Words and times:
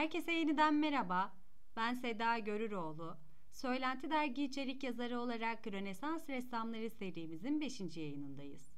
Herkese 0.00 0.32
yeniden 0.32 0.74
merhaba. 0.74 1.32
Ben 1.76 1.94
Seda 1.94 2.38
Görüroğlu. 2.38 3.16
Söylenti 3.50 4.10
Dergi 4.10 4.44
içerik 4.44 4.82
yazarı 4.82 5.20
olarak 5.20 5.66
Rönesans 5.66 6.28
Ressamları 6.28 6.90
serimizin 6.90 7.60
5. 7.60 7.96
yayınındayız. 7.96 8.72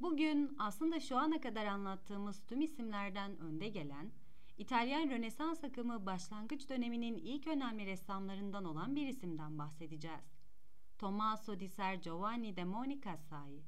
Bugün 0.00 0.56
aslında 0.58 1.00
şu 1.00 1.16
ana 1.16 1.40
kadar 1.40 1.66
anlattığımız 1.66 2.42
tüm 2.46 2.60
isimlerden 2.60 3.38
önde 3.38 3.68
gelen, 3.68 4.10
İtalyan 4.58 5.10
Rönesans 5.10 5.64
akımı 5.64 6.06
başlangıç 6.06 6.68
döneminin 6.68 7.16
ilk 7.16 7.46
önemli 7.46 7.86
ressamlarından 7.86 8.64
olan 8.64 8.96
bir 8.96 9.08
isimden 9.08 9.58
bahsedeceğiz. 9.58 10.38
Tommaso 10.98 11.60
di 11.60 11.68
Ser 11.68 11.94
Giovanni 11.94 12.56
de 12.56 12.64
Monicasai. 12.64 13.62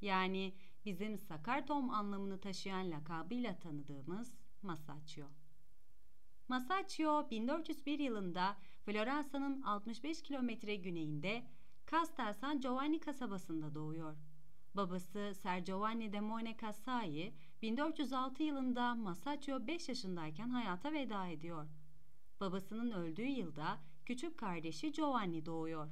Yani 0.00 0.54
bizim 0.84 1.18
Sakar 1.18 1.66
Tom 1.66 1.90
anlamını 1.90 2.40
taşıyan 2.40 2.90
lakabıyla 2.90 3.58
tanıdığımız 3.58 4.34
Masaccio. 4.62 5.26
Masaccio 6.48 7.30
1401 7.30 7.98
yılında 7.98 8.56
Floransa'nın 8.84 9.62
65 9.62 10.22
kilometre 10.22 10.76
güneyinde 10.76 11.46
Castel 11.90 12.32
San 12.32 12.60
Giovanni 12.60 13.00
kasabasında 13.00 13.74
doğuyor. 13.74 14.16
Babası 14.74 15.32
Ser 15.42 15.58
Giovanni 15.58 16.12
de 16.12 16.20
Mone 16.20 16.56
Cassai 16.60 17.34
1406 17.62 18.42
yılında 18.42 18.94
Masaccio 18.94 19.66
5 19.66 19.88
yaşındayken 19.88 20.48
hayata 20.48 20.92
veda 20.92 21.26
ediyor. 21.26 21.66
Babasının 22.40 22.90
öldüğü 22.90 23.26
yılda 23.26 23.78
küçük 24.04 24.38
kardeşi 24.38 24.92
Giovanni 24.92 25.46
doğuyor. 25.46 25.88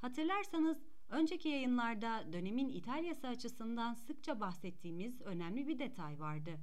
Hatırlarsanız 0.00 0.78
önceki 1.08 1.48
yayınlarda 1.48 2.32
dönemin 2.32 2.68
İtalya'sı 2.68 3.28
açısından 3.28 3.94
sıkça 3.94 4.40
bahsettiğimiz 4.40 5.20
önemli 5.20 5.68
bir 5.68 5.78
detay 5.78 6.20
vardı. 6.20 6.60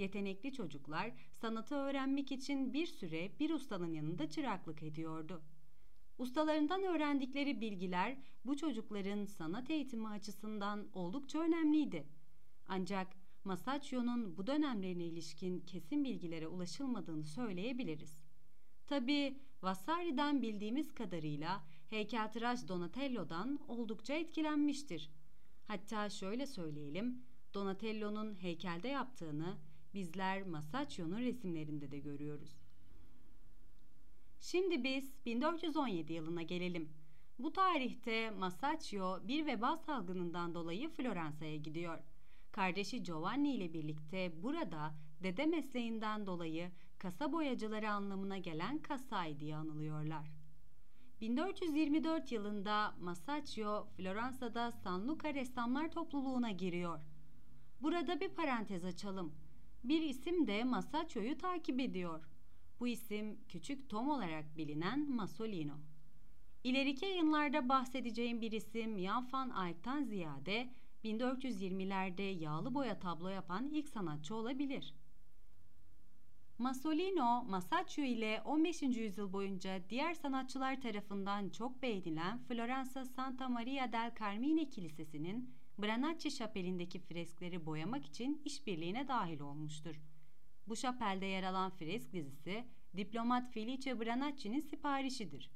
Yetenekli 0.00 0.52
çocuklar 0.52 1.12
sanatı 1.32 1.74
öğrenmek 1.74 2.32
için 2.32 2.72
bir 2.72 2.86
süre 2.86 3.32
bir 3.40 3.50
ustanın 3.50 3.92
yanında 3.92 4.30
çıraklık 4.30 4.82
ediyordu. 4.82 5.42
Ustalarından 6.18 6.82
öğrendikleri 6.82 7.60
bilgiler 7.60 8.16
bu 8.44 8.56
çocukların 8.56 9.24
sanat 9.24 9.70
eğitimi 9.70 10.08
açısından 10.08 10.88
oldukça 10.92 11.38
önemliydi. 11.38 12.06
Ancak 12.66 13.08
Masaccio'nun 13.44 14.36
bu 14.36 14.46
dönemlerine 14.46 15.04
ilişkin 15.04 15.60
kesin 15.60 16.04
bilgilere 16.04 16.48
ulaşılmadığını 16.48 17.24
söyleyebiliriz. 17.24 18.24
Tabi 18.86 19.38
Vasari'den 19.62 20.42
bildiğimiz 20.42 20.94
kadarıyla 20.94 21.64
heykeltıraş 21.90 22.68
Donatello'dan 22.68 23.58
oldukça 23.68 24.14
etkilenmiştir. 24.14 25.10
Hatta 25.66 26.10
şöyle 26.10 26.46
söyleyelim, 26.46 27.22
Donatello'nun 27.54 28.42
heykelde 28.42 28.88
yaptığını 28.88 29.56
bizler 29.94 30.42
Masaccio'nun 30.42 31.20
resimlerinde 31.20 31.90
de 31.90 31.98
görüyoruz. 31.98 32.56
Şimdi 34.40 34.84
biz 34.84 35.12
1417 35.26 36.12
yılına 36.12 36.42
gelelim. 36.42 36.88
Bu 37.38 37.52
tarihte 37.52 38.30
Masaccio 38.30 39.28
bir 39.28 39.46
veba 39.46 39.76
salgınından 39.76 40.54
dolayı 40.54 40.88
Floransa'ya 40.88 41.56
gidiyor. 41.56 41.98
Kardeşi 42.52 43.02
Giovanni 43.02 43.54
ile 43.54 43.72
birlikte 43.72 44.42
burada 44.42 44.94
dede 45.22 45.46
mesleğinden 45.46 46.26
dolayı 46.26 46.70
kasa 46.98 47.32
boyacıları 47.32 47.90
anlamına 47.90 48.38
gelen 48.38 48.78
Kasai 48.78 49.40
diye 49.40 49.56
anılıyorlar. 49.56 50.30
1424 51.20 52.32
yılında 52.32 52.94
Masaccio 53.00 53.86
Floransa'da 53.96 54.72
San 54.72 55.08
Luca 55.08 55.34
ressamlar 55.34 55.90
topluluğuna 55.90 56.50
giriyor. 56.50 57.00
Burada 57.82 58.20
bir 58.20 58.28
parantez 58.28 58.84
açalım. 58.84 59.34
Bir 59.84 60.02
isim 60.02 60.46
de 60.46 60.64
Masaccio'yu 60.64 61.38
takip 61.38 61.80
ediyor. 61.80 62.24
Bu 62.80 62.88
isim 62.88 63.38
küçük 63.48 63.90
Tom 63.90 64.08
olarak 64.08 64.56
bilinen 64.56 65.10
Masolino. 65.10 65.74
İleriki 66.64 67.04
yayınlarda 67.04 67.68
bahsedeceğim 67.68 68.40
bir 68.40 68.52
isim 68.52 68.98
Jan 68.98 69.28
van 69.32 69.66
Eyck'tan 69.66 70.02
ziyade 70.02 70.70
1420'lerde 71.04 72.22
yağlı 72.22 72.74
boya 72.74 72.98
tablo 72.98 73.28
yapan 73.28 73.68
ilk 73.68 73.88
sanatçı 73.88 74.34
olabilir. 74.34 74.94
Masolino, 76.58 77.44
Masaccio 77.44 78.04
ile 78.04 78.42
15. 78.44 78.82
yüzyıl 78.82 79.32
boyunca 79.32 79.80
diğer 79.90 80.14
sanatçılar 80.14 80.80
tarafından 80.80 81.48
çok 81.48 81.82
beğenilen 81.82 82.38
Floransa 82.38 83.04
Santa 83.04 83.48
Maria 83.48 83.92
del 83.92 84.14
Carmine 84.20 84.68
Kilisesi'nin 84.68 85.50
Branacci 85.82 86.30
şapelindeki 86.30 86.98
freskleri 86.98 87.66
boyamak 87.66 88.06
için 88.06 88.42
işbirliğine 88.44 89.08
dahil 89.08 89.40
olmuştur. 89.40 90.00
Bu 90.66 90.76
şapelde 90.76 91.26
yer 91.26 91.42
alan 91.42 91.70
fresk 91.70 92.12
dizisi 92.12 92.64
diplomat 92.96 93.52
Felice 93.52 94.00
Branacci'nin 94.00 94.60
siparişidir. 94.60 95.50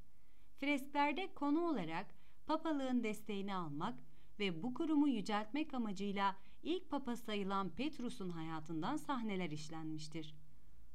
Fresklerde 0.60 1.34
konu 1.34 1.60
olarak 1.60 2.14
papalığın 2.46 3.04
desteğini 3.04 3.54
almak 3.54 3.98
ve 4.38 4.62
bu 4.62 4.74
kurumu 4.74 5.08
yüceltmek 5.08 5.74
amacıyla 5.74 6.36
ilk 6.62 6.91
papa 6.91 7.16
sayılan 7.16 7.70
Petrus'un 7.70 8.30
hayatından 8.30 8.96
sahneler 8.96 9.50
işlenmiştir. 9.50 10.34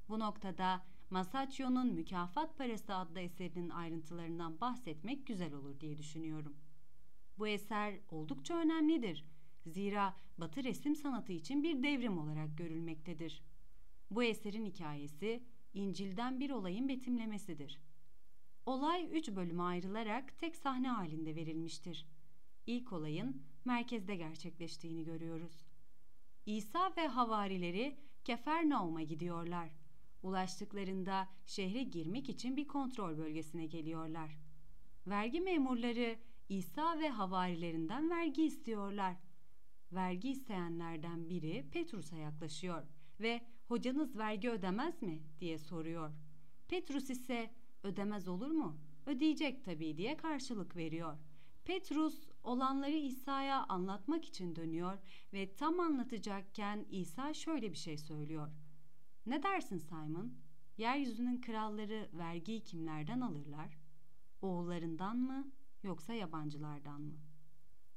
Bu 0.09 0.19
noktada 0.19 0.85
Masaccio'nun 1.09 1.93
Mükafat 1.93 2.57
Parası 2.57 2.95
adlı 2.95 3.19
eserinin 3.19 3.69
ayrıntılarından 3.69 4.61
bahsetmek 4.61 5.27
güzel 5.27 5.53
olur 5.53 5.79
diye 5.79 5.97
düşünüyorum. 5.97 6.55
Bu 7.39 7.47
eser 7.47 7.99
oldukça 8.09 8.57
önemlidir. 8.57 9.25
Zira 9.65 10.15
Batı 10.37 10.63
resim 10.63 10.95
sanatı 10.95 11.31
için 11.31 11.63
bir 11.63 11.83
devrim 11.83 12.17
olarak 12.17 12.57
görülmektedir. 12.57 13.43
Bu 14.11 14.23
eserin 14.23 14.65
hikayesi 14.65 15.43
İncil'den 15.73 16.39
bir 16.39 16.49
olayın 16.49 16.89
betimlemesidir. 16.89 17.79
Olay 18.65 19.17
üç 19.17 19.29
bölüme 19.29 19.63
ayrılarak 19.63 20.39
tek 20.39 20.55
sahne 20.55 20.89
halinde 20.89 21.35
verilmiştir. 21.35 22.05
İlk 22.67 22.93
olayın 22.93 23.41
merkezde 23.65 24.15
gerçekleştiğini 24.15 25.03
görüyoruz. 25.03 25.65
İsa 26.45 26.93
ve 26.97 27.07
havarileri 27.07 27.97
Kefernaum'a 28.23 29.01
gidiyorlar. 29.01 29.69
Ulaştıklarında 30.23 31.29
şehre 31.45 31.83
girmek 31.83 32.29
için 32.29 32.57
bir 32.57 32.67
kontrol 32.67 33.17
bölgesine 33.17 33.65
geliyorlar. 33.65 34.37
Vergi 35.07 35.41
memurları 35.41 36.19
İsa 36.49 36.99
ve 36.99 37.09
havarilerinden 37.09 38.09
vergi 38.09 38.43
istiyorlar. 38.43 39.15
Vergi 39.91 40.29
isteyenlerden 40.29 41.29
biri 41.29 41.69
Petrus'a 41.71 42.15
yaklaşıyor 42.15 42.83
ve 43.19 43.41
hocanız 43.67 44.17
vergi 44.17 44.49
ödemez 44.49 45.01
mi 45.01 45.23
diye 45.39 45.57
soruyor. 45.57 46.11
Petrus 46.67 47.09
ise 47.09 47.53
ödemez 47.83 48.27
olur 48.27 48.51
mu? 48.51 48.77
Ödeyecek 49.05 49.65
tabii 49.65 49.97
diye 49.97 50.17
karşılık 50.17 50.75
veriyor. 50.75 51.17
Petrus 51.65 52.29
olanları 52.43 52.95
İsa'ya 52.95 53.65
anlatmak 53.69 54.25
için 54.25 54.55
dönüyor 54.55 54.97
ve 55.33 55.55
tam 55.55 55.79
anlatacakken 55.79 56.85
İsa 56.89 57.33
şöyle 57.33 57.71
bir 57.71 57.77
şey 57.77 57.97
söylüyor. 57.97 58.51
Ne 59.25 59.43
dersin 59.43 59.77
Simon? 59.77 60.33
Yeryüzünün 60.77 61.41
kralları 61.41 62.09
vergiyi 62.13 62.63
kimlerden 62.63 63.21
alırlar? 63.21 63.77
Oğullarından 64.41 65.17
mı 65.17 65.51
yoksa 65.83 66.13
yabancılardan 66.13 67.01
mı? 67.01 67.17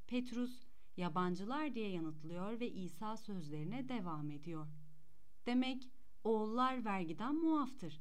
Petrus 0.06 0.66
yabancılar 0.96 1.74
diye 1.74 1.88
yanıtlıyor 1.88 2.60
ve 2.60 2.70
İsa 2.70 3.16
sözlerine 3.16 3.88
devam 3.88 4.30
ediyor. 4.30 4.66
Demek 5.46 5.90
oğullar 6.24 6.84
vergiden 6.84 7.34
muaftır. 7.34 8.00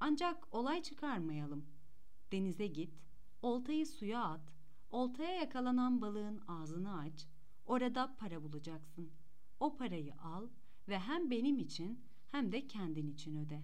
Ancak 0.00 0.54
olay 0.54 0.82
çıkarmayalım. 0.82 1.66
Denize 2.32 2.66
git, 2.66 2.94
oltayı 3.42 3.86
suya 3.86 4.24
at, 4.24 4.52
oltaya 4.90 5.34
yakalanan 5.34 6.00
balığın 6.00 6.40
ağzını 6.48 6.98
aç, 6.98 7.26
orada 7.66 8.16
para 8.16 8.42
bulacaksın. 8.42 9.12
O 9.60 9.76
parayı 9.76 10.14
al 10.14 10.48
ve 10.88 10.98
hem 10.98 11.30
benim 11.30 11.58
için 11.58 12.04
hem 12.28 12.52
de 12.52 12.66
kendin 12.66 13.08
için 13.08 13.36
öde. 13.36 13.62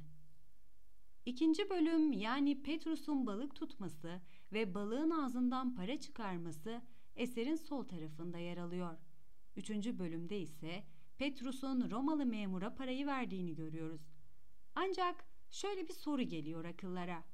İkinci 1.27 1.71
bölüm 1.71 2.13
yani 2.13 2.63
Petrus'un 2.63 3.27
balık 3.27 3.55
tutması 3.55 4.21
ve 4.53 4.75
balığın 4.75 5.11
ağzından 5.11 5.75
para 5.75 6.01
çıkarması 6.01 6.83
eserin 7.17 7.57
sol 7.57 7.85
tarafında 7.85 8.39
yer 8.39 8.57
alıyor. 8.57 8.97
Üçüncü 9.57 9.99
bölümde 9.99 10.41
ise 10.41 10.85
Petrus'un 11.19 11.91
Romalı 11.91 12.27
memura 12.27 12.75
parayı 12.75 13.07
verdiğini 13.07 13.55
görüyoruz. 13.55 14.03
Ancak 14.75 15.25
şöyle 15.51 15.89
bir 15.89 15.93
soru 15.93 16.23
geliyor 16.23 16.65
akıllara. 16.65 17.25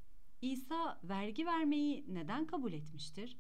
İsa 0.40 1.00
vergi 1.04 1.46
vermeyi 1.46 2.04
neden 2.08 2.46
kabul 2.46 2.72
etmiştir? 2.72 3.38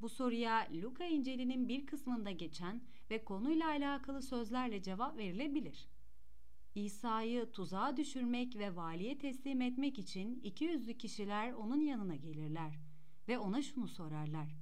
Bu 0.00 0.08
soruya 0.08 0.68
Luka 0.72 1.04
İncil'inin 1.04 1.68
bir 1.68 1.86
kısmında 1.86 2.30
geçen 2.30 2.82
ve 3.10 3.24
konuyla 3.24 3.68
alakalı 3.68 4.22
sözlerle 4.22 4.82
cevap 4.82 5.18
verilebilir. 5.18 5.88
İsa'yı 6.74 7.52
tuzağa 7.52 7.96
düşürmek 7.96 8.56
ve 8.56 8.76
valiye 8.76 9.18
teslim 9.18 9.60
etmek 9.60 9.98
için 9.98 10.40
iki 10.42 10.64
yüzlü 10.64 10.98
kişiler 10.98 11.52
onun 11.52 11.80
yanına 11.80 12.16
gelirler 12.16 12.78
ve 13.28 13.38
ona 13.38 13.62
şunu 13.62 13.88
sorarlar. 13.88 14.56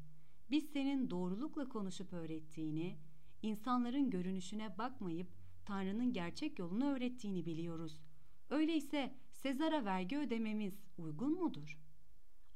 Biz 0.51 0.71
senin 0.71 1.11
doğrulukla 1.11 1.69
konuşup 1.69 2.13
öğrettiğini, 2.13 2.97
insanların 3.43 4.11
görünüşüne 4.11 4.79
bakmayıp 4.79 5.29
Tanrı'nın 5.65 6.13
gerçek 6.13 6.59
yolunu 6.59 6.85
öğrettiğini 6.85 7.47
biliyoruz. 7.47 8.01
Öyleyse 8.51 9.15
Sezar'a 9.33 9.85
vergi 9.85 10.19
ödememiz 10.19 10.75
uygun 10.99 11.33
mudur? 11.33 11.79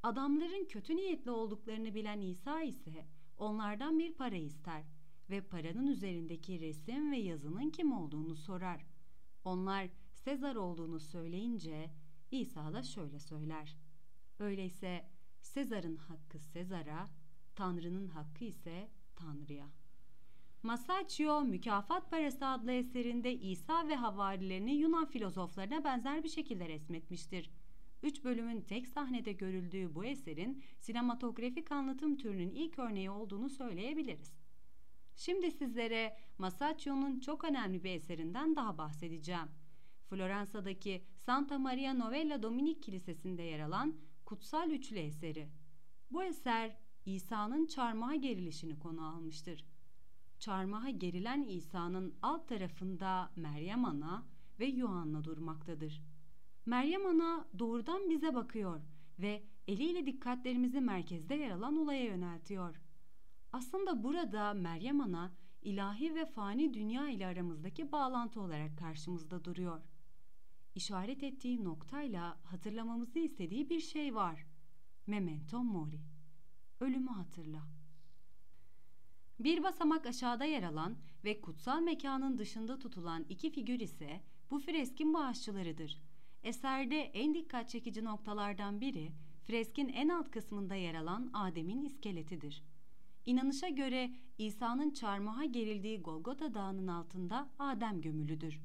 Adamların 0.03 0.65
kötü 0.65 0.97
niyetli 0.97 1.31
olduklarını 1.31 1.95
bilen 1.95 2.21
İsa 2.21 2.63
ise 2.63 3.07
onlardan 3.39 3.99
bir 3.99 4.15
para 4.15 4.37
ister 4.37 4.83
ve 5.31 5.41
paranın 5.41 5.87
üzerindeki 5.87 6.61
resim 6.61 7.13
ve 7.13 7.17
yazının 7.17 7.71
kim 7.71 7.93
olduğunu 7.93 8.37
sorar. 8.37 8.96
Onlar 9.47 9.89
Sezar 10.13 10.57
olduğunu 10.57 11.01
söyleyince 11.01 11.91
İsa 12.31 12.73
da 12.73 12.83
şöyle 12.83 13.21
söyler. 13.21 13.77
Öyleyse 14.39 15.05
Sezar'ın 15.41 15.97
hakkı 15.97 16.39
Sezar'a, 16.39 17.09
Tanrı'nın 17.55 18.09
hakkı 18.09 18.45
ise 18.45 18.89
Tanrı'ya. 19.17 19.67
Masaccio 20.63 21.45
Mükafat 21.45 22.11
Parası 22.11 22.47
adlı 22.47 22.73
eserinde 22.73 23.35
İsa 23.35 23.89
ve 23.89 23.95
havarilerini 23.95 24.75
Yunan 24.75 25.07
filozoflarına 25.07 25.85
benzer 25.85 26.25
bir 26.25 26.29
şekilde 26.29 26.69
resmetmiştir. 26.69 27.51
Üç 28.03 28.25
bölümün 28.25 28.61
tek 28.61 28.89
sahnede 28.89 29.33
görüldüğü 29.33 29.95
bu 29.95 30.05
eserin 30.05 30.63
sinematografik 30.79 31.73
anlatım 31.73 32.17
türünün 32.17 32.51
ilk 32.51 32.79
örneği 32.79 33.11
olduğunu 33.11 33.51
söyleyebiliriz. 33.51 34.46
Şimdi 35.17 35.51
sizlere 35.51 36.17
Masaccio'nun 36.39 37.21
çok 37.21 37.45
önemli 37.45 37.85
bir 37.85 37.91
eserinden 37.91 38.57
daha 38.57 38.79
bahsedeceğim. 38.79 39.49
Floransa'daki 40.09 41.05
Santa 41.17 41.59
Maria 41.59 41.95
Novella 41.95 42.43
Dominik 42.43 42.83
Kilisesi'nde 42.83 43.43
yer 43.43 43.61
alan 43.61 43.95
Kutsal 44.25 44.71
Üçlü 44.71 44.99
eseri. 44.99 45.49
Bu 46.11 46.23
eser 46.23 46.77
İsa'nın 47.07 47.67
çarmıha 47.67 48.15
gerilişini 48.15 48.79
konu 48.79 49.07
almıştır. 49.09 49.65
Çarmıha 50.39 50.91
gerilen 50.91 51.43
İsa'nın 51.43 52.15
alt 52.23 52.49
tarafında 52.49 53.31
Meryem 53.37 53.85
Ana 53.85 54.27
ve 54.61 54.67
Yuhanna 54.67 55.25
durmaktadır. 55.25 56.03
Meryem 56.67 57.07
Ana 57.07 57.49
doğrudan 57.59 58.11
bize 58.11 58.35
bakıyor 58.35 58.81
ve 59.19 59.43
eliyle 59.69 60.07
dikkatlerimizi 60.07 60.81
merkezde 60.81 61.35
yer 61.35 61.51
alan 61.51 61.77
olaya 61.77 62.05
yöneltiyor. 62.05 62.81
Aslında 63.57 64.03
burada 64.03 64.55
Meryem 64.55 65.01
Ana 65.01 65.33
ilahi 65.63 66.15
ve 66.15 66.27
fani 66.27 66.75
dünya 66.75 67.09
ile 67.09 67.27
aramızdaki 67.27 67.93
bağlantı 67.93 68.41
olarak 68.41 68.79
karşımızda 68.79 69.45
duruyor. 69.45 69.81
İşaret 70.75 71.23
ettiği 71.23 71.65
noktayla 71.65 72.39
hatırlamamızı 72.45 73.19
istediği 73.19 73.71
bir 73.71 73.81
şey 73.81 74.15
var. 74.15 74.47
Memento 75.07 75.65
mori. 75.65 76.01
Ölümü 76.81 77.11
hatırla. 77.11 77.63
Bir 79.41 79.63
basamak 79.63 80.07
aşağıda 80.07 80.45
yer 80.45 80.63
alan 80.63 80.97
ve 81.25 81.41
kutsal 81.41 81.81
mekanın 81.81 82.39
dışında 82.39 82.79
tutulan 82.79 83.27
iki 83.29 83.51
figür 83.51 83.81
ise 83.81 84.21
bu 84.51 84.59
freskin 84.59 85.15
bağışçılarıdır. 85.15 86.03
Eserde 86.43 87.01
en 87.01 87.35
dikkat 87.35 87.69
çekici 87.69 88.05
noktalardan 88.05 88.81
biri 88.81 89.13
freskin 89.45 89.89
en 89.89 90.09
alt 90.09 90.31
kısmında 90.31 90.75
yer 90.75 90.95
alan 90.95 91.31
Adem'in 91.33 91.85
iskeletidir. 91.85 92.63
İnanışa 93.27 93.69
göre 93.69 94.11
İsa'nın 94.39 94.91
çarmıha 94.91 95.45
gerildiği 95.45 96.03
Golgota 96.03 96.55
Dağı'nın 96.55 96.87
altında 96.87 97.51
Adem 97.59 98.01
gömülüdür. 98.01 98.61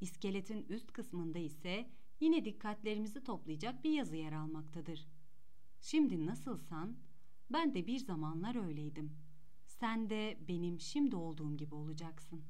İskeletin 0.00 0.66
üst 0.68 0.92
kısmında 0.92 1.38
ise 1.38 1.90
yine 2.20 2.44
dikkatlerimizi 2.44 3.24
toplayacak 3.24 3.84
bir 3.84 3.90
yazı 3.90 4.16
yer 4.16 4.32
almaktadır. 4.32 5.06
Şimdi 5.80 6.26
nasılsan 6.26 6.96
ben 7.50 7.74
de 7.74 7.86
bir 7.86 7.98
zamanlar 7.98 8.66
öyleydim. 8.66 9.16
Sen 9.66 10.10
de 10.10 10.38
benim 10.48 10.80
şimdi 10.80 11.16
olduğum 11.16 11.56
gibi 11.56 11.74
olacaksın. 11.74 12.44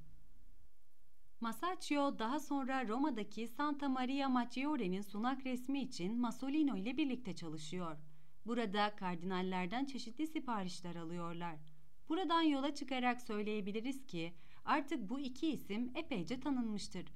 Masaccio 1.41 2.19
daha 2.19 2.41
sonra 2.41 2.89
Roma'daki 2.89 3.49
Santa 3.49 3.89
Maria 3.89 4.29
Maggiore'nin 4.29 5.03
sunak 5.03 5.47
resmi 5.47 5.83
için 5.83 6.21
Masolino 6.21 6.77
ile 6.77 6.97
birlikte 6.97 7.37
çalışıyor. 7.37 7.97
Burada 8.47 8.97
kardinallerden 8.97 9.85
çeşitli 9.85 10.27
siparişler 10.27 10.97
alıyorlar. 10.97 11.57
Buradan 12.09 12.43
yola 12.43 12.75
çıkarak 12.75 13.21
söyleyebiliriz 13.21 14.07
ki 14.07 14.35
artık 14.65 15.09
bu 15.11 15.21
iki 15.21 15.51
isim 15.51 15.93
epeyce 15.95 16.41
tanınmıştır. 16.41 17.07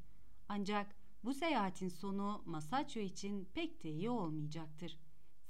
Ancak 0.48 0.96
bu 1.24 1.34
seyahatin 1.34 1.88
sonu 1.88 2.42
Masaccio 2.46 3.02
için 3.02 3.48
pek 3.54 3.84
de 3.84 3.90
iyi 3.90 4.10
olmayacaktır. 4.10 4.98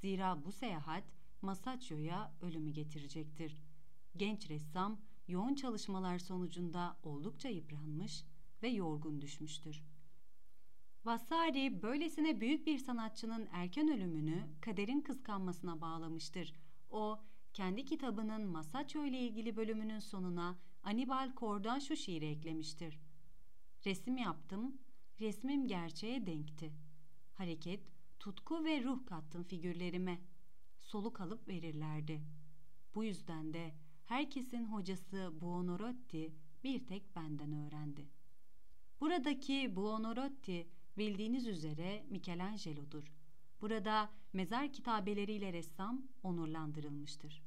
Zira 0.01 0.45
bu 0.45 0.51
seyahat 0.51 1.03
Masaccio'ya 1.41 2.33
ölümü 2.41 2.71
getirecektir. 2.71 3.63
Genç 4.17 4.49
ressam 4.49 5.01
yoğun 5.27 5.55
çalışmalar 5.55 6.19
sonucunda 6.19 6.97
oldukça 7.03 7.49
yıpranmış 7.49 8.23
ve 8.63 8.67
yorgun 8.67 9.21
düşmüştür. 9.21 9.83
Vasari 11.05 11.81
böylesine 11.81 12.41
büyük 12.41 12.67
bir 12.67 12.77
sanatçının 12.77 13.47
erken 13.51 13.89
ölümünü 13.89 14.47
kaderin 14.61 15.01
kıskanmasına 15.01 15.81
bağlamıştır. 15.81 16.53
O, 16.89 17.19
kendi 17.53 17.85
kitabının 17.85 18.47
Masaccio 18.47 19.05
ile 19.05 19.19
ilgili 19.19 19.55
bölümünün 19.55 19.99
sonuna 19.99 20.59
Anibal 20.83 21.35
Kor'dan 21.35 21.79
şu 21.79 21.95
şiiri 21.95 22.25
eklemiştir. 22.25 22.99
Resim 23.85 24.17
yaptım, 24.17 24.77
resmim 25.19 25.67
gerçeğe 25.67 26.25
denkti. 26.25 26.73
Hareket, 27.33 27.91
tutku 28.19 28.63
ve 28.63 28.83
ruh 28.83 29.05
kattım 29.05 29.43
figürlerime. 29.43 30.21
Soluk 30.79 31.21
alıp 31.21 31.47
verirlerdi. 31.47 32.21
Bu 32.95 33.03
yüzden 33.03 33.53
de 33.53 33.75
herkesin 34.05 34.65
hocası 34.65 35.33
Buonarroti 35.41 36.35
bir 36.63 36.87
tek 36.87 37.15
benden 37.15 37.51
öğrendi. 37.51 38.09
Buradaki 39.01 39.75
Buonarroti 39.75 40.74
bildiğiniz 40.97 41.47
üzere 41.47 42.05
Michelangelo'dur. 42.09 43.13
Burada 43.61 44.09
mezar 44.33 44.73
kitabeleriyle 44.73 45.53
ressam 45.53 46.01
onurlandırılmıştır. 46.23 47.43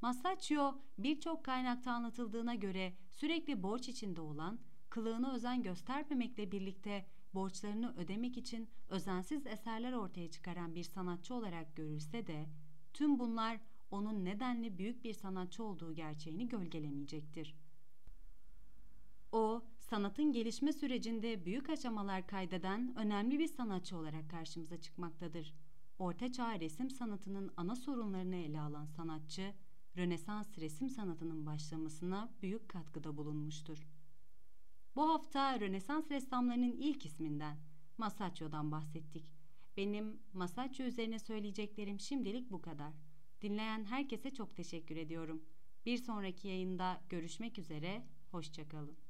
Masaccio 0.00 0.74
birçok 0.98 1.44
kaynakta 1.44 1.92
anlatıldığına 1.92 2.54
göre 2.54 2.92
sürekli 3.10 3.62
borç 3.62 3.88
içinde 3.88 4.20
olan, 4.20 4.58
kılığına 4.90 5.34
özen 5.34 5.62
göstermemekle 5.62 6.52
birlikte 6.52 7.06
borçlarını 7.34 7.96
ödemek 7.96 8.36
için 8.36 8.68
özensiz 8.88 9.46
eserler 9.46 9.92
ortaya 9.92 10.30
çıkaran 10.30 10.74
bir 10.74 10.82
sanatçı 10.82 11.34
olarak 11.34 11.76
görülse 11.76 12.26
de 12.26 12.46
tüm 12.92 13.18
bunlar 13.18 13.60
onun 13.90 14.24
nedenli 14.24 14.78
büyük 14.78 15.04
bir 15.04 15.12
sanatçı 15.12 15.64
olduğu 15.64 15.94
gerçeğini 15.94 16.48
gölgelemeyecektir. 16.48 17.54
Sanatın 19.94 20.32
gelişme 20.32 20.72
sürecinde 20.72 21.44
büyük 21.44 21.70
aşamalar 21.70 22.26
kaydeden 22.26 22.94
önemli 22.96 23.38
bir 23.38 23.46
sanatçı 23.46 23.96
olarak 23.96 24.30
karşımıza 24.30 24.80
çıkmaktadır. 24.80 25.54
Orta 25.98 26.32
Çağ 26.32 26.60
resim 26.60 26.90
sanatının 26.90 27.52
ana 27.56 27.76
sorunlarını 27.76 28.36
ele 28.36 28.60
alan 28.60 28.86
sanatçı, 28.86 29.54
Rönesans 29.96 30.58
resim 30.58 30.88
sanatının 30.88 31.46
başlamasına 31.46 32.32
büyük 32.42 32.68
katkıda 32.68 33.16
bulunmuştur. 33.16 33.86
Bu 34.96 35.08
hafta 35.08 35.60
Rönesans 35.60 36.10
ressamlarının 36.10 36.72
ilk 36.72 37.06
isminden, 37.06 37.58
Masaccio'dan 37.98 38.72
bahsettik. 38.72 39.32
Benim 39.76 40.20
Masaccio 40.32 40.86
üzerine 40.86 41.18
söyleyeceklerim 41.18 42.00
şimdilik 42.00 42.50
bu 42.50 42.62
kadar. 42.62 42.92
Dinleyen 43.42 43.84
herkese 43.84 44.34
çok 44.34 44.56
teşekkür 44.56 44.96
ediyorum. 44.96 45.42
Bir 45.86 45.96
sonraki 45.98 46.48
yayında 46.48 47.00
görüşmek 47.08 47.58
üzere, 47.58 48.06
hoşçakalın. 48.30 49.03